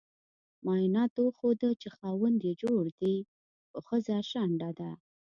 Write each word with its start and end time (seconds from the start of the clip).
معایناتو 0.65 1.19
وخوده 1.27 1.69
چې 1.81 1.87
خاوند 1.97 2.37
یي 2.47 2.53
جوړ 2.63 2.83
دې 2.99 3.15
خو 3.69 3.77
خځه 3.87 4.17
شنډه 4.31 4.69
ده 4.79 4.91